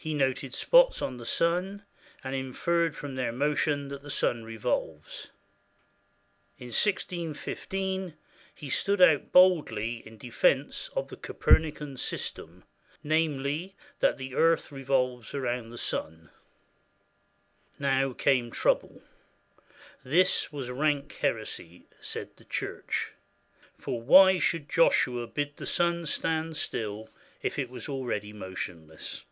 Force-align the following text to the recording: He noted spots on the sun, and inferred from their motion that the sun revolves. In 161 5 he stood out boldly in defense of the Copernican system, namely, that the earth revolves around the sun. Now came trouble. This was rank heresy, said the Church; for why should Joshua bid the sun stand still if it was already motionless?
He 0.00 0.14
noted 0.14 0.54
spots 0.54 1.02
on 1.02 1.16
the 1.18 1.26
sun, 1.26 1.82
and 2.24 2.32
inferred 2.34 2.96
from 2.96 3.16
their 3.16 3.32
motion 3.32 3.88
that 3.88 4.00
the 4.00 4.08
sun 4.08 4.42
revolves. 4.44 5.26
In 6.56 6.68
161 6.68 7.34
5 7.34 8.14
he 8.54 8.70
stood 8.70 9.02
out 9.02 9.32
boldly 9.32 10.02
in 10.06 10.16
defense 10.16 10.88
of 10.96 11.08
the 11.08 11.16
Copernican 11.16 11.96
system, 11.98 12.62
namely, 13.02 13.74
that 13.98 14.16
the 14.18 14.34
earth 14.36 14.70
revolves 14.72 15.34
around 15.34 15.68
the 15.70 15.76
sun. 15.76 16.30
Now 17.80 18.12
came 18.14 18.50
trouble. 18.52 19.02
This 20.04 20.50
was 20.52 20.70
rank 20.70 21.12
heresy, 21.16 21.86
said 22.00 22.34
the 22.36 22.44
Church; 22.46 23.12
for 23.76 24.00
why 24.00 24.38
should 24.38 24.70
Joshua 24.70 25.26
bid 25.26 25.56
the 25.56 25.66
sun 25.66 26.06
stand 26.06 26.56
still 26.56 27.10
if 27.42 27.58
it 27.58 27.68
was 27.68 27.88
already 27.90 28.32
motionless? 28.32 29.24